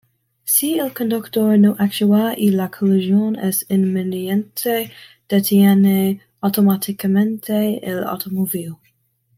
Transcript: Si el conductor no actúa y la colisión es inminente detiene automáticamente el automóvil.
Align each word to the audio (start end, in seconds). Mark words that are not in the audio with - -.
Si 0.51 0.69
el 0.83 0.93
conductor 0.95 1.59
no 1.59 1.75
actúa 1.77 2.33
y 2.35 2.49
la 2.49 2.71
colisión 2.71 3.35
es 3.35 3.67
inminente 3.69 4.91
detiene 5.29 6.21
automáticamente 6.41 7.87
el 7.87 8.03
automóvil. 8.05 8.77